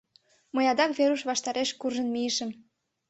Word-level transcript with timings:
Мый 0.55 0.65
адак 0.71 0.91
Веруш 0.97 1.21
ваштареш 1.29 1.69
куржын 1.79 2.07
мийышым. 2.13 2.49